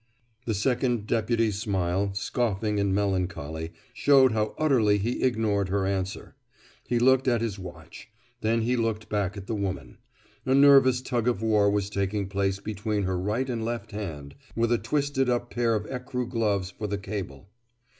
[0.47, 6.33] The Second Deputy's smile, scoffing and melancholy, showed how utterly he ignored her answer.
[6.87, 8.09] He looked at his watch.
[8.39, 9.99] Then he looked back at the woman.
[10.43, 14.71] A nervous tug of war was taking place between her right and left hand, with
[14.71, 17.49] a twisted up pair of ecru gloves for the cable.